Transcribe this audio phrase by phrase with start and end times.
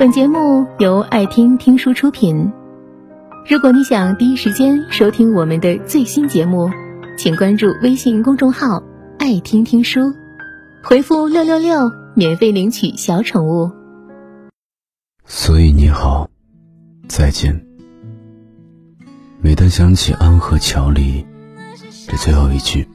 [0.00, 2.50] 本节目由爱听听书出品。
[3.46, 6.70] 如果你想第一时间收听我们的最新节目，
[7.18, 8.82] 请关注微信公众号
[9.20, 10.00] “爱听听书”，
[10.82, 13.70] 回复“六六六”免费领取小宠物。
[15.26, 16.30] 所以你好，
[17.06, 17.62] 再见。
[19.42, 21.26] 每当想起安和桥里
[22.08, 22.88] 这最后一句，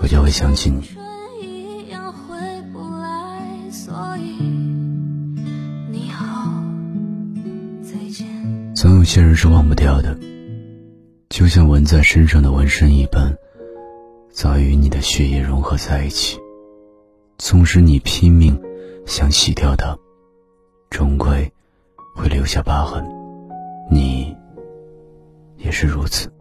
[0.00, 0.93] 我就会想起你。
[9.04, 10.18] 有些人是忘不掉的，
[11.28, 13.36] 就像纹在身上的纹身一般，
[14.30, 16.38] 早与你的血液融合在一起。
[17.36, 18.58] 纵使你拼命
[19.04, 19.94] 想洗掉它，
[20.88, 21.52] 终归
[22.16, 23.04] 会留下疤痕。
[23.90, 24.34] 你
[25.58, 26.32] 也是如此，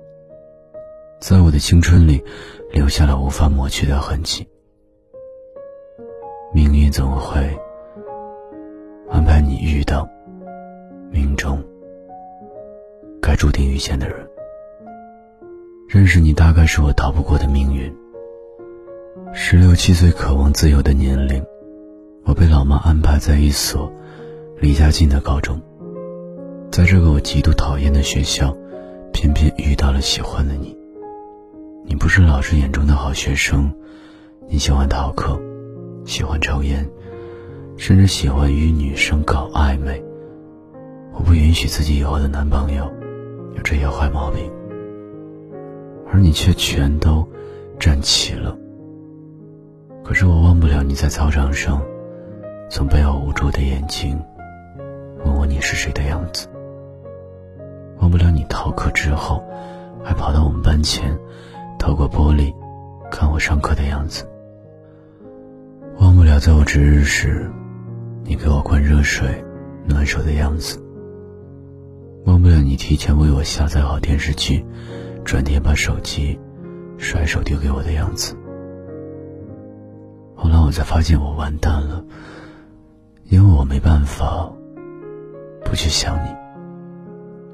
[1.20, 2.23] 在我的青春里
[2.71, 4.48] 留下了无法抹去的痕迹。
[6.54, 7.59] 命运总会
[9.09, 10.07] 安排你遇到
[11.12, 11.62] 命中。
[13.34, 14.29] 该注定遇见的人，
[15.89, 17.91] 认识你大概是我逃不过的命运。
[19.34, 21.43] 十六七岁渴望自由的年龄，
[22.25, 23.91] 我被老妈安排在一所
[24.59, 25.59] 离家近的高中，
[26.71, 28.55] 在这个我极度讨厌的学校，
[29.12, 30.77] 偏偏遇到了喜欢的你。
[31.85, 33.73] 你不是老师眼中的好学生，
[34.47, 35.41] 你喜欢逃课，
[36.05, 36.87] 喜欢抽烟，
[37.77, 39.99] 甚至喜欢与女生搞暧昧。
[41.13, 42.93] 我不允许自己以后的男朋友。
[43.55, 44.51] 有这些坏毛病，
[46.12, 47.27] 而你却全都
[47.79, 48.57] 占齐了。
[50.04, 51.81] 可是我忘不了你在操场上，
[52.70, 54.21] 从背后捂住的眼睛，
[55.24, 56.48] 问我你是谁的样子。
[57.99, 59.41] 忘不了你逃课之后，
[60.04, 61.18] 还跑到我们班前，
[61.79, 62.54] 透过玻璃
[63.09, 64.28] 看我上课的样子。
[66.00, 67.50] 忘不了在我值日时，
[68.25, 69.25] 你给我灌热水，
[69.85, 70.82] 暖手的样子。
[72.25, 74.66] 忘不了你提前为我下载好电视剧，
[75.25, 76.40] 转天把手机
[76.97, 78.36] 甩手丢给我的样子。
[80.34, 82.03] 后来我才发现我完蛋了，
[83.25, 84.50] 因为我没办法
[85.66, 86.30] 不去想你。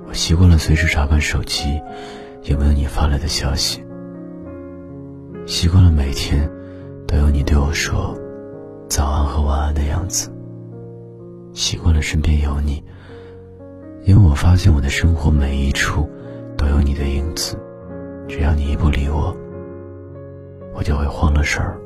[0.07, 1.81] 我习惯了随时查看手机
[2.43, 3.83] 有没有你发来的消息，
[5.47, 6.49] 习惯了每天
[7.07, 8.15] 都有你对我说
[8.87, 10.31] 早安和晚安的样子，
[11.53, 12.83] 习惯了身边有你。
[14.09, 16.09] 因为我发现我的生活每一处
[16.57, 17.55] 都有你的影子，
[18.27, 19.37] 只要你一不理我，
[20.73, 21.79] 我就会慌了神儿。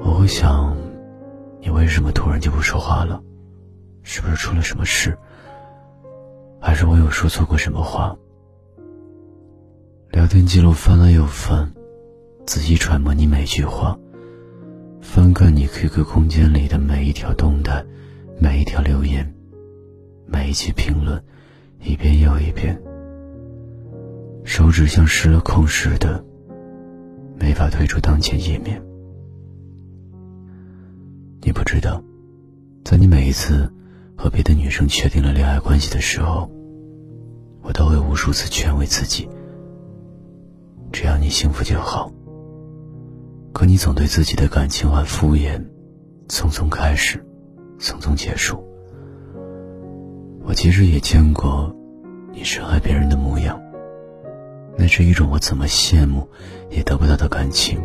[0.00, 0.76] 我会想，
[1.60, 3.22] 你为什么突然就不说话了？
[4.02, 5.16] 是不是出了什么事？
[6.60, 8.16] 还是我有说错过什么话？
[10.10, 11.72] 聊天记录翻了又翻，
[12.48, 13.96] 仔细揣摩你每句话，
[15.00, 17.86] 翻看你 QQ 空间里的每一条动态，
[18.40, 19.32] 每一条留言。
[20.26, 21.22] 每一句评论，
[21.80, 22.80] 一遍又一遍，
[24.44, 26.24] 手指像失了控似的，
[27.38, 28.82] 没法退出当前页面。
[31.40, 32.02] 你不知道，
[32.84, 33.70] 在你每一次
[34.16, 36.50] 和别的女生确定了恋爱关系的时候，
[37.62, 39.28] 我都会无数次劝慰自己：
[40.92, 42.12] 只要你幸福就好。
[43.52, 45.62] 可你总对自己的感情很敷衍，
[46.28, 47.22] 匆匆开始，
[47.78, 48.64] 匆匆结束。
[50.52, 51.74] 我其实也见过
[52.30, 53.58] 你深爱别人的模样，
[54.76, 56.28] 那是一种我怎么羡慕
[56.68, 57.82] 也得不到的感情。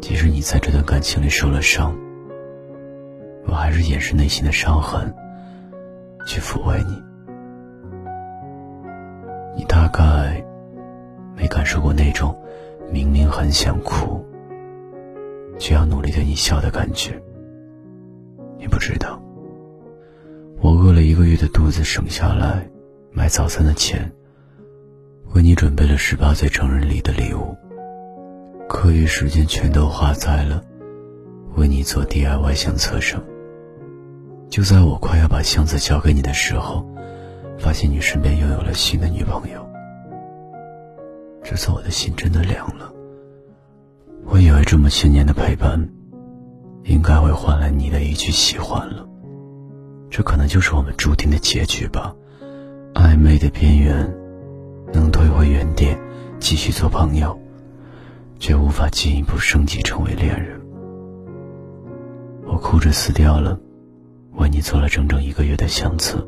[0.00, 1.96] 即使你在这段感情里受了伤，
[3.46, 5.14] 我还是掩饰内心的伤痕，
[6.26, 7.00] 去抚慰你。
[9.56, 10.44] 你大概
[11.36, 12.36] 没感受过那种
[12.90, 14.20] 明明很想哭，
[15.60, 17.22] 却要努力对你笑的感觉，
[18.58, 19.19] 你不知道。
[20.62, 22.68] 我饿了一个月的肚子，省下来
[23.12, 24.12] 买早餐的钱，
[25.34, 27.56] 为你准备了十八岁成人礼的礼物。
[28.68, 30.62] 课余时间全都花在了
[31.56, 33.22] 为你做 DIY 相册上。
[34.50, 36.86] 就在我快要把箱子交给你的时候，
[37.58, 39.66] 发现你身边又有了新的女朋友。
[41.42, 42.92] 这次我的心真的凉了。
[44.26, 45.88] 我以为这么些年的陪伴，
[46.84, 49.06] 应该会换来你的一句喜欢了。
[50.10, 52.14] 这可能就是我们注定的结局吧。
[52.94, 54.12] 暧昧的边缘，
[54.92, 55.96] 能退回原点，
[56.40, 57.38] 继续做朋友，
[58.40, 60.60] 却无法进一步升级成为恋人。
[62.44, 63.56] 我哭着撕掉了
[64.32, 66.26] 为你做了整整一个月的相册，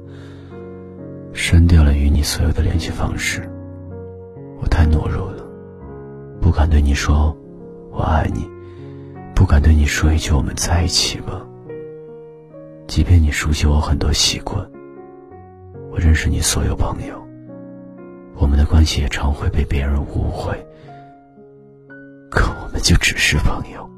[1.33, 3.51] 删掉了与你所有的联系方式。
[4.61, 5.45] 我太懦弱了，
[6.41, 7.37] 不敢对你说
[7.91, 8.49] “我爱你”，
[9.35, 11.45] 不敢对你说一句“我们在一起吧”。
[12.93, 14.71] 即便你熟悉我很多习惯，
[15.91, 17.27] 我认识你所有朋友，
[18.37, 20.55] 我们的关系也常会被别人误会，
[22.31, 23.89] 可我们就只是朋友。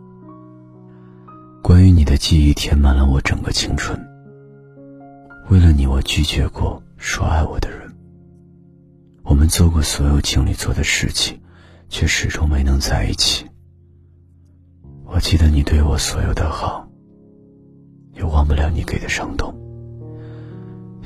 [1.61, 3.99] 关于你的记忆填满了我整个青春。
[5.51, 7.93] 为了你，我拒绝过说爱我的人。
[9.25, 11.41] 我们做过所有情侣做的事情，
[11.89, 13.45] 却始终没能在一起。
[15.05, 16.89] 我记得你对我所有的好，
[18.45, 19.55] 忘不了你给的伤痛。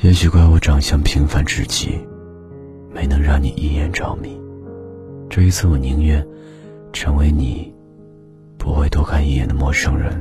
[0.02, 2.00] 也许怪我长相平凡至极，
[2.92, 4.36] 没能让你一眼着迷。
[5.30, 6.26] 这一次，我宁愿
[6.92, 7.72] 成为你
[8.58, 10.20] 不会多看一眼的陌生人。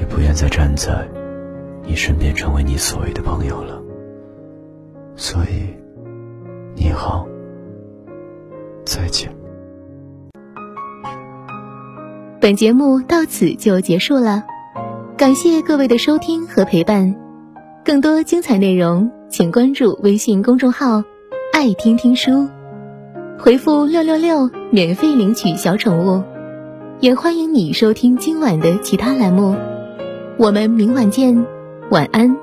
[0.00, 1.06] 也不愿再站在
[1.84, 3.78] 你身边，成为你所谓的朋友了。
[5.14, 5.76] 所以，
[6.74, 7.28] 你好，
[8.86, 9.30] 再见。
[12.40, 14.44] 本节目到此就结束了，
[15.16, 17.14] 感谢各位的收听和陪伴。
[17.82, 21.02] 更多精彩内容，请关注微信公众号
[21.54, 22.46] “爱听听书”，
[23.40, 26.22] 回复“六六六”免费领取小宠物。
[27.00, 29.56] 也欢迎你收听今晚的其他栏目。
[30.36, 31.46] 我们明晚见，
[31.90, 32.36] 晚安。